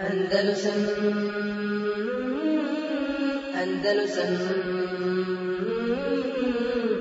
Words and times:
Andalusam 0.00 0.72
Andalusam 3.62 4.32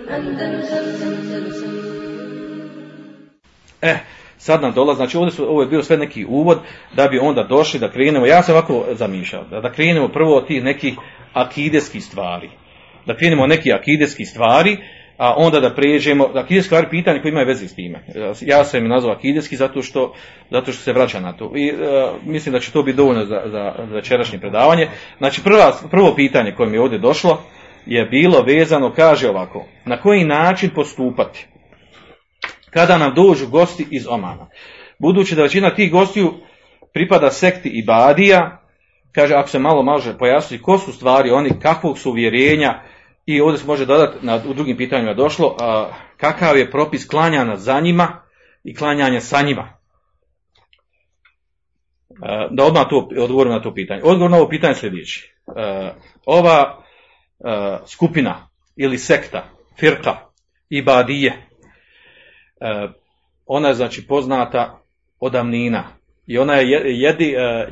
Andalusam 0.10 0.86
Andalusam 0.90 1.80
Eh, 3.82 3.98
sad 4.38 4.62
nam 4.62 4.74
dolazi, 4.74 4.98
znači 4.98 5.18
ovdje 5.18 5.32
su, 5.32 5.50
ovo 5.50 5.62
je 5.62 5.68
bio 5.68 5.84
sve 5.84 5.98
neki 5.98 6.26
uvod 6.26 6.60
da 6.96 7.08
bi 7.08 7.20
onda 7.20 7.44
došli 7.44 7.80
da 7.80 7.92
krenemo, 7.92 8.26
ja 8.26 8.44
sam 8.44 8.56
ovako 8.56 8.86
zamišljao, 8.92 9.44
da, 9.44 9.62
da 9.62 9.72
krenemo 9.72 10.08
prvo 10.08 10.38
od 10.38 10.48
tih 10.48 10.64
nekih 10.64 10.94
akideskih 11.34 12.04
stvari. 12.04 12.50
Da 13.06 13.16
krenemo 13.16 13.44
od 13.44 13.50
nekih 13.50 13.76
akideskih 13.76 14.28
stvari, 14.30 14.78
a 15.20 15.34
onda 15.38 15.60
da 15.60 15.76
pređemo, 15.76 16.30
akideske 16.36 16.66
stvari 16.66 16.88
pitanje 16.90 17.22
koje 17.22 17.30
imaju 17.30 17.48
veze 17.48 17.68
s 17.68 17.76
time. 17.76 18.00
Ja 18.42 18.64
sam 18.64 18.80
im 18.80 18.90
nazvao 18.90 19.14
akideski 19.14 19.56
zato 19.56 19.82
što, 19.82 20.14
zato 20.52 20.72
što 20.72 20.84
se 20.84 20.94
vraća 20.94 21.20
na 21.20 21.34
to. 21.34 21.52
I 21.56 21.68
e, 21.68 21.74
mislim 22.26 22.54
da 22.54 22.60
će 22.60 22.72
to 22.72 22.84
biti 22.84 22.98
dovoljno 22.98 23.26
za, 23.26 23.42
za, 23.46 23.74
za 23.90 23.96
večerašnje 23.96 24.40
predavanje. 24.40 24.88
Znači 25.18 25.44
prva, 25.44 25.74
prvo 25.92 26.16
pitanje 26.16 26.54
koje 26.58 26.70
mi 26.70 26.76
je 26.76 26.82
ovdje 26.82 27.00
došlo 27.00 27.42
je 27.86 28.06
bilo 28.06 28.42
vezano, 28.42 28.94
kaže 28.94 29.30
ovako, 29.30 29.66
na 29.86 30.02
koji 30.02 30.24
način 30.24 30.70
postupati 30.76 31.48
kada 32.70 32.98
nam 32.98 33.14
dođu 33.16 33.48
gosti 33.48 33.88
iz 33.92 34.08
Omana. 34.08 34.48
Budući 35.00 35.36
da 35.36 35.44
većina 35.44 35.76
tih 35.76 35.92
gostiju 35.92 36.34
pripada 36.94 37.32
sekti 37.32 37.70
i 37.70 37.86
badija, 37.86 38.62
kaže 39.12 39.36
ako 39.36 39.50
se 39.50 39.60
malo 39.60 39.84
može 39.84 40.18
pojasniti 40.18 40.64
ko 40.64 40.78
su 40.78 40.94
stvari 40.94 41.32
oni, 41.32 41.50
kakvog 41.62 41.98
su 42.00 42.10
uvjerenja 42.10 42.82
i 43.34 43.42
ovdje 43.42 43.58
se 43.58 43.66
može 43.66 43.86
dodati, 43.86 44.26
na, 44.26 44.42
u 44.50 44.54
drugim 44.54 44.78
pitanjima 44.78 45.14
došlo, 45.14 45.56
a, 45.60 45.90
kakav 46.18 46.58
je 46.58 46.72
propis 46.72 47.08
klanjanja 47.08 47.56
za 47.56 47.80
njima 47.80 48.22
i 48.64 48.76
klanjanja 48.76 49.22
sa 49.22 49.42
njima. 49.42 49.74
A, 52.22 52.48
da 52.52 52.64
odmah 52.64 52.88
to, 52.90 53.10
odgovorim 53.18 53.54
na 53.54 53.62
to 53.62 53.74
pitanje. 53.74 54.02
Odgovor 54.04 54.32
na 54.32 54.38
ovo 54.38 54.50
pitanje 54.50 54.72
je 54.72 54.76
sljedeći. 54.76 55.34
A, 55.48 55.92
ova 56.26 56.84
a, 57.44 57.80
skupina 57.86 58.50
ili 58.76 58.98
sekta, 58.98 59.44
firka 59.80 60.18
i 60.70 60.82
badije, 60.82 61.50
E, 62.62 62.88
ona 63.46 63.68
je 63.68 63.74
znači 63.74 64.08
poznata 64.08 64.80
od 65.20 65.32
davnina 65.32 65.84
i 66.28 66.38
ona 66.38 66.56
je 66.56 67.00
jedi, 67.00 67.34
e, 67.34 67.68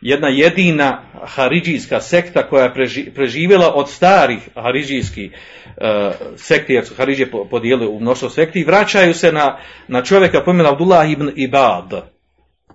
jedna 0.00 0.28
jedina 0.28 1.02
haridžijska 1.24 2.00
sekta 2.00 2.48
koja 2.48 2.64
je 2.64 2.74
preži, 2.74 3.10
preživjela 3.14 3.72
od 3.74 3.90
starih 3.90 4.48
haridžijskih 4.54 5.32
uh, 5.32 6.12
sekti, 6.36 6.72
jer 6.72 6.86
su 6.86 6.94
haridžije 6.94 7.30
podijeli 7.50 7.86
u 7.86 8.00
mnoštvo 8.00 8.30
sekti 8.30 8.64
vraćaju 8.64 9.14
se 9.14 9.32
na, 9.32 9.58
na 9.88 10.02
čovjeka 10.02 10.42
pomena 10.44 10.72
Abdullah 10.72 11.10
ibn 11.10 11.30
Ibad. 11.36 12.10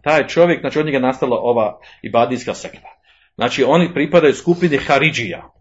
Taj 0.04 0.28
čovjek, 0.28 0.62
znači 0.62 0.80
od 0.80 0.86
njega 0.86 0.98
je 0.98 1.02
nastala 1.02 1.38
ova 1.42 1.80
ibadijska 2.02 2.54
sekta. 2.54 2.88
Znači 3.36 3.64
oni 3.64 3.94
pripadaju 3.94 4.34
skupini 4.34 4.78
haridžija. 4.78 5.54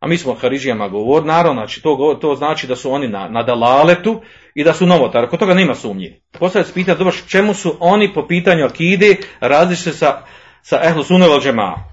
A 0.00 0.06
mi 0.06 0.18
smo 0.18 0.32
o 0.32 0.34
Haridžijama 0.34 0.88
govorili, 0.88 1.28
naravno, 1.28 1.60
znači 1.60 1.82
to, 1.82 2.18
to 2.20 2.34
znači 2.34 2.66
da 2.66 2.76
su 2.76 2.92
oni 2.92 3.08
na, 3.08 3.28
na 3.28 3.42
dalaletu 3.42 4.20
i 4.54 4.64
da 4.64 4.74
su 4.74 4.86
novotari. 4.86 5.28
Kod 5.28 5.38
toga 5.38 5.54
nema 5.54 5.74
sumnje. 5.74 6.20
Postavlja 6.38 6.66
se 6.66 6.74
pitanje, 6.74 6.98
dobro, 6.98 7.14
čemu 7.28 7.54
su 7.54 7.76
oni 7.80 8.12
po 8.14 8.26
pitanju 8.26 8.64
akide 8.64 9.16
različite 9.40 9.92
sa, 9.92 10.22
sa 10.64 10.80
ehlu 10.84 11.04
suneval 11.04 11.40
džema? 11.40 11.84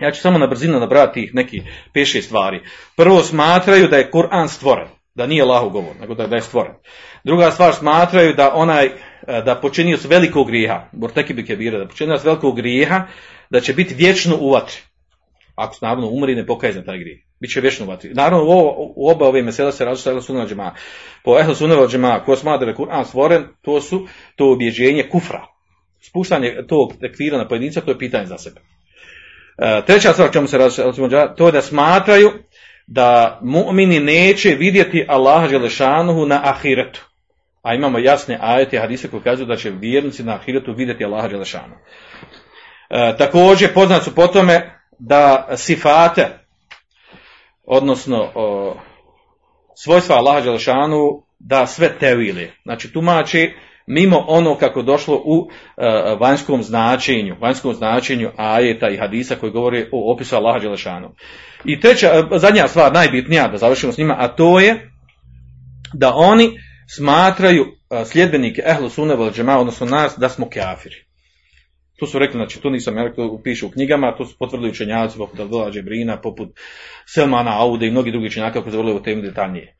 Ja 0.00 0.10
ću 0.12 0.20
samo 0.20 0.38
na 0.38 0.46
brzinu 0.46 0.80
nabrati 0.80 1.20
tih 1.20 1.34
neki 1.34 1.62
peše 1.94 2.22
stvari. 2.22 2.60
Prvo 2.96 3.22
smatraju 3.22 3.88
da 3.88 3.96
je 3.96 4.10
Kur'an 4.10 4.48
stvoren, 4.48 4.88
da 5.14 5.26
nije 5.26 5.42
Allahu 5.42 5.70
govor, 5.70 5.96
nego 6.00 6.14
da, 6.14 6.36
je 6.36 6.42
stvoren. 6.42 6.72
Druga 7.24 7.50
stvar 7.50 7.74
smatraju 7.74 8.34
da 8.34 8.52
onaj, 8.54 8.90
da 9.44 9.58
počinio 9.62 9.96
s 9.96 10.04
velikog 10.04 10.46
grijeha, 10.46 10.88
Borteki 10.92 11.34
bi 11.34 11.46
kebira, 11.46 11.78
da 11.78 11.88
počinio 11.88 12.18
s 12.18 12.24
velikog 12.24 12.56
grijeha, 12.56 13.06
da 13.50 13.60
će 13.60 13.72
biti 13.72 13.94
vječno 13.94 14.36
u 14.40 14.50
vatri. 14.50 14.76
Ako 15.54 15.74
se 15.74 15.84
naravno 15.84 16.08
umri 16.08 16.34
ne 16.34 16.46
pokaje 16.46 16.72
za 16.72 16.84
taj 16.84 16.98
grijeh. 16.98 17.18
Biće 17.40 17.60
vječno 17.60 17.86
u 17.86 17.88
vatri. 17.88 18.14
Naravno, 18.14 18.44
u, 18.44 18.92
u 18.96 19.10
oba 19.10 19.26
ove 19.26 19.42
mesela 19.42 19.72
se 19.72 19.84
različite 19.84 20.10
ehlu 20.10 20.22
sunna. 20.22 20.74
Po 21.24 21.38
ehlu 21.38 21.54
sunna 21.54 21.86
džema, 21.86 22.22
ko 22.24 22.36
smatra 22.36 22.64
da 22.64 22.70
je 22.70 22.76
Kur'an 22.76 23.04
stvoren, 23.04 23.44
to 23.60 23.80
su 23.80 24.06
to 24.36 24.52
objeđenje 24.52 25.08
kufra. 25.10 25.51
Spuštanje 26.02 26.64
tog 26.68 26.92
tekvira 27.00 27.38
na 27.38 27.48
pojedinca, 27.48 27.80
to 27.80 27.90
je 27.90 27.98
pitanje 27.98 28.26
za 28.26 28.38
sebe. 28.38 28.60
E, 29.58 29.82
treća 29.86 30.12
stvar 30.12 30.32
čemu 30.32 30.46
se 30.46 30.58
različite 30.58 31.34
to 31.36 31.46
je 31.46 31.52
da 31.52 31.62
smatraju 31.62 32.32
da 32.86 33.40
mu'mini 33.42 34.00
neće 34.00 34.48
vidjeti 34.48 35.06
Allaha 35.08 35.48
Želešanuhu 35.48 36.26
na 36.26 36.40
ahiretu. 36.44 37.00
A 37.62 37.74
imamo 37.74 37.98
jasne 37.98 38.38
ajete 38.40 38.78
hadise 38.78 39.08
koji 39.08 39.22
kazuju 39.22 39.46
da 39.46 39.56
će 39.56 39.70
vjernici 39.70 40.22
na 40.22 40.34
ahiretu 40.34 40.72
vidjeti 40.72 41.04
Allaha 41.04 41.28
Želešanuhu. 41.28 41.80
E, 42.90 43.16
također 43.18 43.74
poznat 43.74 44.04
su 44.04 44.14
po 44.14 44.26
tome 44.26 44.78
da 44.98 45.48
sifate, 45.56 46.28
odnosno 47.64 48.30
o, 48.34 48.76
svojstva 49.74 50.16
Allaha 50.16 50.40
Đelešanu, 50.40 51.22
da 51.38 51.66
sve 51.66 51.98
tevili. 51.98 52.52
Znači 52.62 52.92
tumači 52.92 53.54
mimo 53.86 54.24
ono 54.28 54.58
kako 54.58 54.82
došlo 54.82 55.22
u 55.24 55.38
uh, 55.38 55.48
vanjskom 56.20 56.62
značenju, 56.62 57.36
vanjskom 57.40 57.74
značenju 57.74 58.30
ajeta 58.36 58.88
i 58.88 58.96
hadisa 58.96 59.36
koji 59.36 59.52
govori 59.52 59.86
o 59.92 60.12
opisu 60.12 60.36
Allaha 60.36 60.58
Đelešanu. 60.58 61.14
I 61.64 61.80
treća, 61.80 62.08
zadnja 62.36 62.68
stvar, 62.68 62.92
najbitnija, 62.92 63.48
da 63.48 63.58
završimo 63.58 63.92
s 63.92 63.98
njima, 63.98 64.16
a 64.18 64.28
to 64.28 64.60
je 64.60 64.90
da 65.92 66.12
oni 66.14 66.50
smatraju 66.96 67.62
uh, 67.62 68.06
sljedbenike 68.06 68.62
ehlu 68.66 68.88
sunne 68.88 69.30
džema, 69.30 69.58
odnosno 69.58 69.86
nas, 69.86 70.14
da 70.18 70.28
smo 70.28 70.48
kafiri. 70.48 70.96
To 72.02 72.06
su 72.06 72.18
rekli, 72.18 72.38
znači 72.38 72.60
to 72.60 72.70
nisam 72.70 72.96
ja 72.96 73.02
rekao, 73.02 73.42
piše 73.42 73.66
u 73.66 73.70
knjigama, 73.70 74.16
to 74.16 74.26
su 74.26 74.38
potvrdili 74.38 74.70
učenjaci 74.70 75.18
poput 75.18 75.40
Abdullah 75.40 75.72
Džebrina, 75.72 76.20
poput 76.20 76.48
Selmana 77.06 77.62
Aude 77.62 77.86
i 77.86 77.90
mnogi 77.90 78.10
drugi 78.10 78.26
učenjaka 78.26 78.62
koji 78.62 78.72
su 78.72 78.76
govorili 78.76 79.00
o 79.00 79.02
temi 79.02 79.22
detaljnije. 79.22 79.76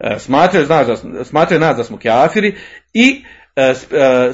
E, 0.00 0.18
smatraju, 0.18 0.66
znaš, 0.66 0.86
da, 0.86 1.24
smatraju 1.24 1.60
nas 1.60 1.76
da 1.76 1.84
smo 1.84 1.98
kafiri 2.02 2.54
i 2.92 3.24
e, 3.56 3.62
e, 3.62 3.74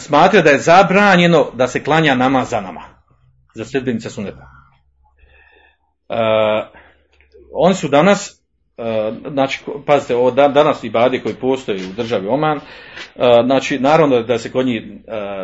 smatraju 0.01 0.43
da 0.45 0.51
je 0.51 0.59
zabranjeno 0.59 1.47
da 1.55 1.69
se 1.69 1.85
klanja 1.85 2.15
nama 2.15 2.45
za 2.45 2.61
nama. 2.61 2.83
Za 3.55 3.65
sljedbenice 3.65 4.11
suneta. 4.11 4.47
E, 6.09 6.15
oni 7.53 7.75
su 7.75 7.89
danas 7.89 8.43
znači, 9.33 9.65
pazite, 9.87 10.17
ovo 10.17 10.31
danas 10.31 10.85
i 10.85 10.91
badi 10.91 11.23
koji 11.23 11.35
postoji 11.35 11.87
u 11.87 11.93
državi 11.93 12.29
Oman, 12.29 12.61
znači, 13.45 13.79
naravno 13.79 14.23
da 14.23 14.39
se 14.39 14.53
kod 14.53 14.67
njih 14.67 14.83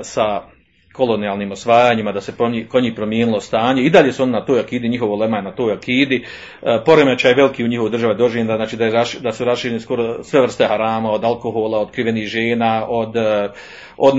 sa 0.02 0.42
kolonijalnim 0.92 1.52
osvajanjima, 1.52 2.12
da 2.12 2.20
se 2.20 2.32
kod 2.68 2.82
njih 2.82 2.92
promijenilo 2.96 3.40
stanje. 3.40 3.82
I 3.82 3.90
dalje 3.90 4.12
su 4.12 4.22
oni 4.22 4.32
na 4.32 4.44
toj 4.44 4.60
akidi, 4.60 4.88
njihovo 4.88 5.16
lema 5.16 5.36
je 5.36 5.42
na 5.42 5.52
toj 5.52 5.72
akidi. 5.72 6.24
E, 6.62 6.78
poremećaj 6.86 7.34
veliki 7.34 7.64
u 7.64 7.68
njihovoj 7.68 7.90
državi 7.90 8.14
doživljen, 8.16 8.46
da, 8.46 8.56
znači 8.56 8.76
da, 8.76 8.84
je, 8.84 9.04
da 9.20 9.32
su 9.32 9.44
rašireni 9.44 9.80
skoro 9.80 10.24
sve 10.24 10.40
vrste 10.40 10.66
harama, 10.66 11.10
od 11.10 11.24
alkohola, 11.24 11.78
od 11.78 11.90
krivenih 11.90 12.26
žena, 12.28 12.86
od, 12.88 13.16
e, 13.16 13.48
od 13.96 14.14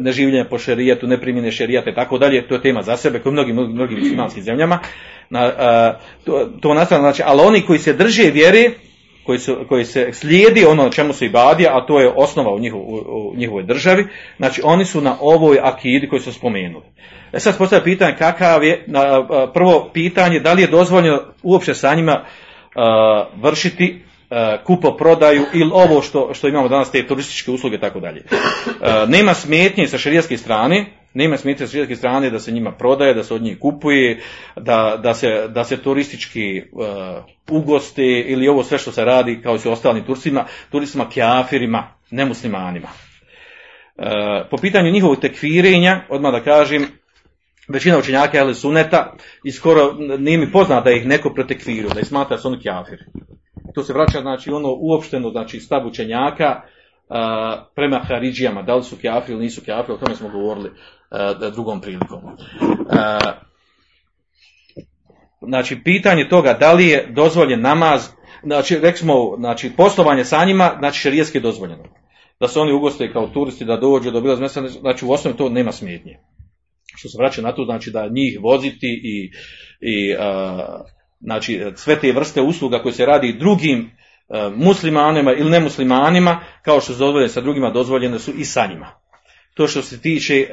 neživljenja 0.00 0.44
po 0.44 0.58
šerijetu, 0.58 1.06
neprimjene 1.06 1.50
šerijate 1.52 1.90
i 1.90 1.94
tako 1.94 2.18
dalje. 2.18 2.48
To 2.48 2.54
je 2.54 2.62
tema 2.62 2.82
za 2.82 2.96
sebe, 2.96 3.18
kao 3.18 3.30
u 3.30 3.32
mnogim, 3.32 3.56
mnogim, 3.56 3.98
muslimanskim 3.98 4.42
zemljama. 4.42 4.78
Na, 5.30 5.40
a, 5.40 5.98
to, 6.24 6.48
to 6.60 6.74
nastavno, 6.74 7.02
znači, 7.02 7.22
ali 7.26 7.40
oni 7.42 7.62
koji 7.62 7.78
se 7.78 7.92
drže 7.92 8.30
vjeri, 8.30 8.87
koji, 9.28 9.38
su, 9.38 9.56
koji 9.68 9.84
se 9.84 10.12
slijedi 10.12 10.64
ono 10.64 10.90
čemu 10.90 11.12
se 11.12 11.26
i 11.26 11.28
badija, 11.28 11.76
a 11.76 11.86
to 11.86 12.00
je 12.00 12.12
osnova 12.16 12.54
u, 12.54 12.58
njihov, 12.58 12.80
u, 12.80 12.96
u 13.06 13.34
njihovoj 13.36 13.62
državi, 13.62 14.06
znači 14.36 14.60
oni 14.64 14.84
su 14.84 15.00
na 15.00 15.16
ovoj 15.20 15.58
akidi 15.62 16.08
koji 16.08 16.20
su 16.20 16.32
spomenuli. 16.32 16.84
E 17.32 17.40
sad 17.40 17.58
postavlja 17.58 17.84
pitanje 17.84 18.16
kakav 18.18 18.64
je, 18.64 18.84
na, 18.86 19.26
prvo 19.54 19.90
pitanje, 19.92 20.40
da 20.40 20.52
li 20.52 20.62
je 20.62 20.68
dozvoljeno 20.68 21.22
uopće 21.42 21.74
sa 21.74 21.94
njima 21.94 22.24
a, 22.74 23.24
vršiti 23.36 24.02
kupo 24.64 24.96
prodaju 24.96 25.42
ili 25.54 25.70
ovo 25.72 26.02
što, 26.02 26.34
što 26.34 26.48
imamo 26.48 26.68
danas 26.68 26.90
te 26.90 27.06
turističke 27.06 27.50
usluge 27.50 27.76
i 27.76 27.80
tako 27.80 28.00
dalje. 28.00 28.24
Nema 29.08 29.34
smetnje 29.34 29.88
sa 29.88 29.98
šerijaske 29.98 30.36
strane, 30.36 30.86
nema 31.14 31.36
smetnje 31.36 31.66
sa 31.66 31.70
šerijaske 31.70 31.96
strane 31.96 32.30
da 32.30 32.38
se 32.38 32.52
njima 32.52 32.72
prodaje, 32.72 33.14
da 33.14 33.24
se 33.24 33.34
od 33.34 33.42
njih 33.42 33.58
kupuje, 33.58 34.20
da, 34.56 35.00
da, 35.02 35.14
se, 35.14 35.48
da 35.48 35.64
se 35.64 35.76
turistički 35.76 36.62
uh, 36.72 36.84
ugoste 37.50 38.04
ili 38.04 38.48
ovo 38.48 38.64
sve 38.64 38.78
što 38.78 38.92
se 38.92 39.04
radi 39.04 39.40
kao 39.42 39.54
i 39.54 39.58
su 39.58 39.72
ostalim 39.72 40.04
turistima, 40.04 40.44
turistima 40.70 41.08
kjafirima, 41.10 41.88
nemuslimanima. 42.10 42.88
Uh, 43.96 44.04
po 44.50 44.56
pitanju 44.56 44.90
njihovog 44.90 45.20
tekfirenja, 45.20 46.00
odmah 46.08 46.32
da 46.32 46.40
kažem, 46.40 46.86
većina 47.68 47.98
učenjaka 47.98 48.38
je 48.38 48.54
suneta 48.54 49.14
i 49.44 49.52
skoro 49.52 49.92
nije 50.18 50.38
mi 50.38 50.52
poznat 50.52 50.84
da 50.84 50.90
ih 50.90 51.06
neko 51.06 51.34
protekviru, 51.34 51.88
da 51.88 52.00
ih 52.00 52.06
smatra 52.06 52.36
da 52.36 52.42
su 52.42 52.48
oni 52.48 52.60
kjafiri 52.62 53.02
to 53.74 53.82
se 53.82 53.92
vraća 53.92 54.20
znači 54.20 54.50
ono 54.50 54.76
uopšteno 54.80 55.30
znači 55.30 55.60
stav 55.60 55.86
učenjaka 55.86 56.60
prema 57.74 57.98
Haridžijama, 57.98 58.62
da 58.62 58.74
li 58.74 58.82
su 58.82 58.96
kjafri 58.96 59.32
ili 59.32 59.42
nisu 59.42 59.64
kjafri, 59.64 59.94
o 59.94 59.96
tome 59.96 60.14
smo 60.14 60.28
govorili 60.28 60.70
drugom 61.54 61.80
prilikom. 61.80 62.20
Znači 65.40 65.82
pitanje 65.84 66.28
toga 66.28 66.52
da 66.52 66.72
li 66.72 66.86
je 66.86 67.06
dozvoljen 67.12 67.60
namaz, 67.60 68.08
znači 68.42 68.74
rekli 68.74 68.98
smo, 68.98 69.14
znači 69.38 69.72
poslovanje 69.76 70.24
sa 70.24 70.44
njima, 70.44 70.76
znači 70.78 71.00
šerijetski 71.00 71.38
je 71.38 71.42
dozvoljeno. 71.42 71.84
Da 72.40 72.48
se 72.48 72.60
oni 72.60 72.72
ugoste 72.72 73.12
kao 73.12 73.26
turisti, 73.26 73.64
da 73.64 73.76
dođu 73.76 74.10
do 74.10 74.20
bilaz 74.20 74.38
mjesta, 74.38 74.68
znači 74.68 75.04
u 75.04 75.10
osnovi 75.10 75.36
to 75.36 75.48
nema 75.48 75.72
smetnje. 75.72 76.18
što 76.96 77.08
se 77.08 77.18
vraća 77.18 77.42
na 77.42 77.52
to, 77.52 77.64
znači 77.64 77.90
da 77.90 78.08
njih 78.08 78.38
voziti 78.42 79.00
i, 79.04 79.30
i 79.80 80.16
a, 80.18 80.82
znači 81.20 81.62
sve 81.74 82.00
te 82.00 82.12
vrste 82.12 82.42
usluga 82.42 82.82
koje 82.82 82.92
se 82.92 83.06
radi 83.06 83.36
drugim 83.38 83.90
muslimanima 84.56 85.32
ili 85.32 85.50
nemuslimanima, 85.50 86.40
kao 86.62 86.80
što 86.80 86.92
se 86.92 86.98
dozvoljene 86.98 87.28
sa 87.28 87.40
drugima, 87.40 87.70
dozvoljene 87.70 88.18
su 88.18 88.32
i 88.38 88.44
sa 88.44 88.66
njima. 88.66 88.86
To 89.54 89.66
što 89.66 89.82
se 89.82 90.00
tiče 90.00 90.46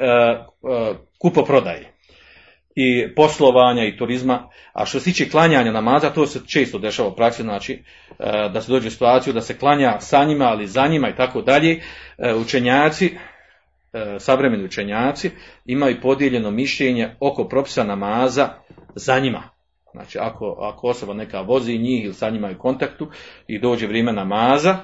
kupoprodaje 1.18 1.92
i 2.74 3.14
poslovanja 3.14 3.84
i 3.84 3.96
turizma, 3.96 4.48
a 4.72 4.86
što 4.86 5.00
se 5.00 5.04
tiče 5.04 5.30
klanjanja 5.30 5.72
namaza, 5.72 6.10
to 6.10 6.26
se 6.26 6.40
često 6.46 6.78
dešava 6.78 7.08
u 7.08 7.16
praksi, 7.16 7.42
znači 7.42 7.82
da 8.52 8.60
se 8.60 8.72
dođe 8.72 8.88
u 8.88 8.90
situaciju 8.90 9.32
da 9.32 9.40
se 9.40 9.58
klanja 9.58 10.00
sa 10.00 10.24
njima, 10.24 10.44
ali 10.44 10.66
za 10.66 10.86
njima 10.86 11.08
i 11.08 11.16
tako 11.16 11.42
dalje, 11.42 11.82
učenjaci 12.40 13.16
E, 13.96 14.20
savremeni 14.20 14.64
učenjaci 14.64 15.30
imaju 15.64 16.00
podijeljeno 16.00 16.50
mišljenje 16.50 17.10
oko 17.20 17.48
propisa 17.48 17.84
namaza 17.84 18.48
za 18.94 19.18
njima. 19.18 19.42
Znači, 19.96 20.18
ako, 20.18 20.56
ako 20.60 20.88
osoba 20.88 21.14
neka 21.14 21.40
vozi 21.40 21.78
njih 21.78 22.04
ili 22.04 22.14
sa 22.14 22.30
njima 22.30 22.50
u 22.50 22.58
kontaktu 22.58 23.10
i 23.46 23.60
dođe 23.60 23.86
vrijeme 23.86 24.12
namaza, 24.12 24.76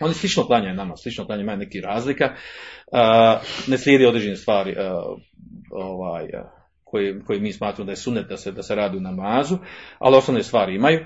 oni 0.00 0.14
slično 0.14 0.46
klanjaju 0.46 0.74
nama, 0.74 0.96
slično 0.96 1.26
klanjaju, 1.26 1.44
imaju 1.44 1.58
neki 1.58 1.80
razlika, 1.80 2.34
ne 3.66 3.78
slijedi 3.78 4.06
određene 4.06 4.36
stvari 4.36 4.76
ovaj, 5.70 6.28
koje, 6.84 7.20
koje 7.26 7.40
mi 7.40 7.52
smatramo 7.52 7.86
da 7.86 7.92
je 7.92 7.96
sunet 7.96 8.26
da 8.28 8.36
se, 8.36 8.52
da 8.52 8.62
se 8.62 8.74
radi 8.74 8.96
u 8.96 9.00
namazu, 9.00 9.58
ali 9.98 10.16
osnovne 10.16 10.42
stvari 10.42 10.74
imaju. 10.74 11.04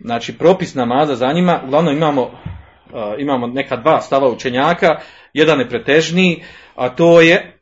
Znači, 0.00 0.38
propis 0.38 0.74
namaza 0.74 1.14
za 1.14 1.32
njima, 1.32 1.60
uglavnom 1.66 1.96
imamo 1.96 2.30
imamo 3.18 3.46
neka 3.46 3.76
dva 3.76 4.00
stava 4.00 4.28
učenjaka, 4.28 4.88
jedan 5.32 5.60
je 5.60 5.68
pretežniji, 5.68 6.42
a 6.74 6.88
to 6.88 7.20
je 7.20 7.60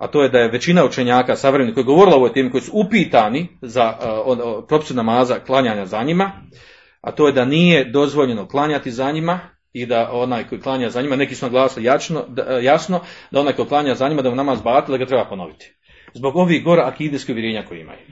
a 0.00 0.06
to 0.06 0.22
je 0.22 0.28
da 0.28 0.38
je 0.38 0.48
većina 0.48 0.84
učenjaka 0.84 1.36
savremenih 1.36 1.74
koji 1.74 1.82
je 1.82 1.86
govorila 1.86 2.16
o 2.16 2.18
ovoj 2.18 2.32
temi, 2.32 2.50
koji 2.50 2.60
su 2.60 2.72
upitani 2.74 3.48
za 3.62 3.94
uh, 4.26 4.64
propisu 4.68 4.94
namaza 4.94 5.38
klanjanja 5.38 5.86
za 5.86 6.02
njima, 6.02 6.32
a 7.00 7.12
to 7.12 7.26
je 7.26 7.32
da 7.32 7.44
nije 7.44 7.84
dozvoljeno 7.84 8.48
klanjati 8.48 8.90
za 8.90 9.12
njima 9.12 9.40
i 9.72 9.86
da 9.86 10.10
onaj 10.12 10.44
koji 10.44 10.60
klanja 10.60 10.90
za 10.90 11.02
njima, 11.02 11.16
neki 11.16 11.34
su 11.34 11.46
naglasili 11.46 11.86
jasno, 11.86 12.24
da, 12.28 12.42
jasno, 12.42 13.00
da 13.30 13.40
onaj 13.40 13.52
koji 13.52 13.68
klanja 13.68 13.94
za 13.94 14.08
njima 14.08 14.22
da 14.22 14.30
mu 14.30 14.36
namaz 14.36 14.62
batil, 14.62 14.92
da 14.92 14.98
ga 14.98 15.06
treba 15.06 15.24
ponoviti. 15.24 15.74
Zbog 16.14 16.36
ovih 16.36 16.64
gora 16.64 16.86
akideskih 16.86 17.34
uvjerenja 17.34 17.64
koji 17.68 17.80
imaju. 17.80 18.06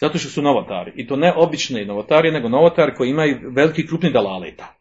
Zato 0.00 0.18
što 0.18 0.28
su 0.28 0.42
novotari. 0.42 0.92
I 0.96 1.06
to 1.06 1.16
ne 1.16 1.32
obični 1.36 1.84
novotari, 1.84 2.30
nego 2.30 2.48
novotari 2.48 2.94
koji 2.94 3.10
imaju 3.10 3.38
veliki 3.56 3.86
krupni 3.86 4.10
dalaleta. 4.12 4.74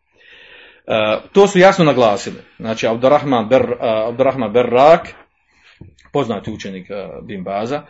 Uh, 0.87 1.29
to 1.33 1.47
su 1.47 1.59
jasno 1.59 1.85
naglasili. 1.85 2.37
Znači, 2.59 2.87
Abdurrahman, 2.87 3.47
Ber, 3.49 3.63
Abdurrahman 3.79 4.53
Berrak, 4.53 5.26
poznati 6.13 6.51
učenik 6.51 6.87
uh, 6.89 7.27
Bin 7.27 7.43
Baza, 7.43 7.81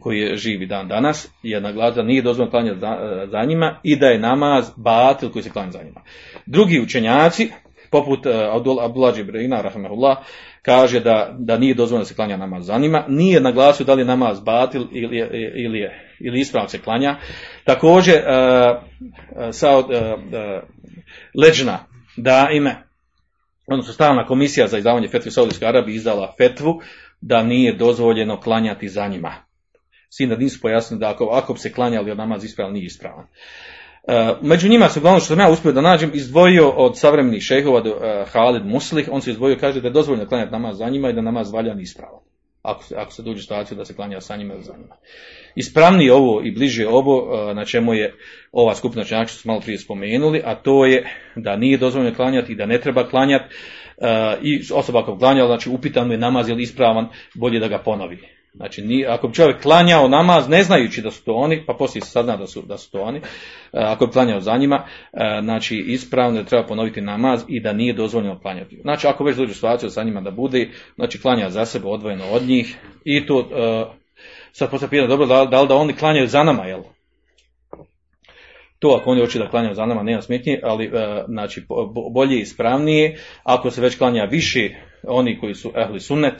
koji 0.00 0.18
je 0.18 0.36
živi 0.36 0.66
dan 0.66 0.88
danas, 0.88 1.28
je 1.42 1.60
naglasio 1.60 2.02
da 2.02 2.08
nije 2.08 2.22
dozvoljeno 2.22 2.50
klanjati 2.50 2.80
za, 2.80 3.26
za, 3.30 3.44
njima 3.44 3.80
i 3.82 3.96
da 3.96 4.06
je 4.06 4.18
namaz 4.18 4.70
batil 4.76 5.30
koji 5.30 5.42
se 5.42 5.50
klanja 5.50 5.70
za 5.70 5.82
njima. 5.82 6.00
Drugi 6.46 6.80
učenjaci, 6.80 7.50
poput 7.90 8.26
uh, 8.26 8.32
Abdullah 8.84 9.14
Džibrina, 9.14 9.62
rahmehullah, 9.62 10.16
kaže 10.62 11.00
da, 11.00 11.34
da 11.38 11.58
nije 11.58 11.74
dozvoljeno 11.74 12.02
da 12.02 12.08
se 12.08 12.14
klanja 12.14 12.36
namaz 12.36 12.66
za 12.66 12.78
njima, 12.78 13.04
nije 13.08 13.40
naglasio 13.40 13.86
da 13.86 13.94
li 13.94 14.00
je 14.00 14.06
namaz 14.06 14.40
batil 14.40 14.86
ili, 14.92 15.16
ili, 15.54 15.78
je, 15.78 16.16
ili 16.20 16.40
ispravno 16.40 16.68
se 16.68 16.78
klanja. 16.78 17.16
Također, 17.64 18.14
uh, 18.14 18.82
sa, 19.52 19.78
uh, 19.78 19.84
leđna, 21.34 21.78
da 22.16 22.48
ime, 22.52 22.76
odnosno 23.66 23.92
stalna 23.92 24.26
komisija 24.26 24.66
za 24.66 24.78
izdavanje 24.78 25.08
fetve 25.08 25.28
u 25.28 25.32
Saudijskoj 25.32 25.68
Arabiji 25.68 25.94
izdala 25.94 26.34
fetvu 26.38 26.80
da 27.26 27.42
nije 27.42 27.72
dozvoljeno 27.72 28.40
klanjati 28.40 28.88
za 28.88 29.08
njima. 29.08 29.34
Sin 30.10 30.28
da 30.28 30.36
nisu 30.36 30.60
pojasnili 30.60 31.00
da 31.00 31.10
ako, 31.10 31.24
ako 31.24 31.52
bi 31.52 31.58
se 31.58 31.72
klanjali 31.72 32.10
od 32.10 32.18
namaz 32.18 32.44
ispravan, 32.44 32.72
nije 32.72 32.86
ispravan. 32.86 33.24
Uh, 33.24 34.14
među 34.42 34.68
njima 34.68 34.88
se 34.88 34.98
uglavnom 34.98 35.20
što 35.20 35.26
sam 35.26 35.40
ja 35.40 35.50
uspio 35.50 35.72
da 35.72 35.80
nađem 35.80 36.10
izdvojio 36.14 36.70
od 36.70 36.98
savremenih 36.98 37.42
šehova 37.42 37.80
do, 37.80 37.90
uh, 37.90 38.32
Halid 38.32 38.66
Muslih, 38.66 39.08
on 39.12 39.20
se 39.20 39.30
izdvojio 39.30 39.56
kaže 39.60 39.80
da 39.80 39.88
je 39.88 39.92
dozvoljeno 39.92 40.28
klanjati 40.28 40.52
namaz 40.52 40.78
za 40.78 40.88
njima 40.88 41.10
i 41.10 41.12
da 41.12 41.20
namaz 41.20 41.52
valjan 41.52 41.80
ispravan. 41.80 42.20
Ako, 42.62 42.84
ako 42.96 43.12
se 43.12 43.22
dođe 43.22 43.42
situaciju 43.42 43.78
da 43.78 43.84
se 43.84 43.96
klanja 43.96 44.20
sa 44.20 44.36
njima 44.36 44.54
ili 44.54 44.62
za 44.62 44.72
njima 44.76 44.96
ispravnije 45.54 46.12
ovo 46.12 46.42
i 46.44 46.50
bliže 46.50 46.88
ovo 46.88 47.52
na 47.54 47.64
čemu 47.64 47.94
je 47.94 48.14
ova 48.52 48.74
skupina 48.74 49.04
činjaka 49.04 49.28
što 49.28 49.38
smo 49.38 49.52
malo 49.52 49.60
prije 49.60 49.78
spomenuli, 49.78 50.42
a 50.44 50.54
to 50.54 50.86
je 50.86 51.04
da 51.36 51.56
nije 51.56 51.78
dozvoljeno 51.78 52.16
klanjati 52.16 52.52
i 52.52 52.56
da 52.56 52.66
ne 52.66 52.80
treba 52.80 53.08
klanjati 53.08 53.54
i 54.42 54.62
osoba 54.72 55.00
ako 55.00 55.18
klanja, 55.18 55.46
znači 55.46 55.70
upitan 55.70 56.10
je 56.10 56.18
namaz 56.18 56.48
ili 56.48 56.62
ispravan, 56.62 57.08
bolje 57.34 57.60
da 57.60 57.68
ga 57.68 57.78
ponovi. 57.78 58.18
Znači, 58.54 58.82
ni, 58.82 59.06
ako 59.06 59.28
bi 59.28 59.34
čovjek 59.34 59.62
klanjao 59.62 60.08
namaz 60.08 60.48
ne 60.48 60.62
znajući 60.62 61.02
da 61.02 61.10
su 61.10 61.24
to 61.24 61.32
oni, 61.32 61.66
pa 61.66 61.74
poslije 61.74 62.02
se 62.02 62.10
sazna 62.10 62.36
da 62.36 62.46
su, 62.46 62.62
da 62.62 62.78
su 62.78 62.90
to 62.90 63.00
oni, 63.02 63.20
ako 63.72 64.06
bi 64.06 64.12
klanjao 64.12 64.40
za 64.40 64.56
njima, 64.56 64.84
znači 65.42 65.76
ispravno 65.76 66.38
je 66.38 66.46
treba 66.46 66.66
ponoviti 66.66 67.00
namaz 67.00 67.44
i 67.48 67.60
da 67.60 67.72
nije 67.72 67.92
dozvoljeno 67.92 68.38
klanjati. 68.38 68.80
Znači, 68.82 69.06
ako 69.06 69.24
već 69.24 69.36
dođe 69.36 69.54
situaciju 69.54 69.90
sa 69.90 70.02
njima 70.02 70.20
da 70.20 70.30
bude, 70.30 70.70
znači 70.94 71.20
klanja 71.20 71.50
za 71.50 71.66
sebe 71.66 71.86
odvojeno 71.86 72.24
od 72.32 72.42
njih 72.42 72.76
i 73.04 73.26
to 73.26 73.48
sad 74.52 74.70
pitanje, 74.70 75.06
dobro, 75.06 75.26
da, 75.26 75.44
da 75.44 75.62
li 75.62 75.68
da 75.68 75.74
oni 75.74 75.92
klanjaju 75.92 76.28
za 76.28 76.42
nama, 76.42 76.64
jel? 76.64 76.82
To 78.84 78.98
ako 79.00 79.10
oni 79.10 79.20
hoće 79.20 79.38
da 79.38 79.50
klanjaju 79.50 79.74
za 79.74 79.86
nama, 79.86 80.02
nema 80.02 80.22
smetnje, 80.22 80.60
ali 80.62 80.84
e, 80.84 81.24
znači, 81.28 81.66
bolje 82.10 82.36
i 82.36 82.40
ispravnije, 82.40 83.18
ako 83.42 83.70
se 83.70 83.80
već 83.80 83.98
klanja 83.98 84.24
više 84.24 84.70
oni 85.02 85.40
koji 85.40 85.54
su 85.54 85.72
ehli 85.76 86.00
sunnet, 86.00 86.34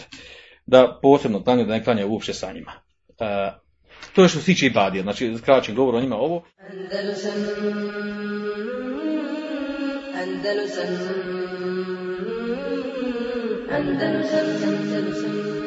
da 0.67 0.99
posebno 1.03 1.45
klanjaju, 1.45 1.67
da 1.67 1.73
ne 1.75 1.85
klanjaju 1.85 2.11
uopće 2.11 2.33
sa 2.33 2.53
njima. 2.53 2.73
E, 3.21 3.51
to 4.15 4.23
je 4.23 4.29
što 4.29 4.39
se 4.39 4.45
tiče 4.45 4.67
ibadija, 4.67 5.03
znači 5.03 5.35
kraćem 5.45 5.75
govor 5.75 5.95
o 5.95 6.01
njima 6.01 6.17
ovo. 6.17 6.45
Andalusam, 6.71 7.33
Andalusam, 10.23 10.89
Andalusam, 13.71 14.47
Andalusam, 14.63 15.64